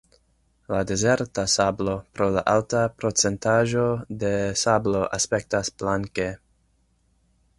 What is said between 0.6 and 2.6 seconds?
La dezerta sablo pro la